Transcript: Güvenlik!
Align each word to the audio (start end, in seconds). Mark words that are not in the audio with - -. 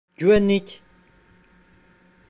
Güvenlik! 0.15 0.83